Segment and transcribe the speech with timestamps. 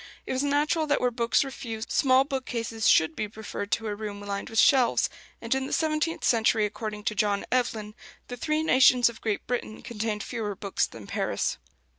[0.25, 3.93] It was natural that where books were few, small bookcases should be preferred to a
[3.93, 7.93] room lined with shelves; and in the seventeenth century, according to John Evelyn,
[8.27, 11.59] the "three nations of Great Britain" contained fewer books than Paris.